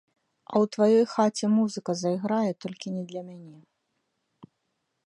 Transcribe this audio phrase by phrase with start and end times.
[0.51, 4.53] А ў тваёй хаце музыка зайграе, толькі не для мяне.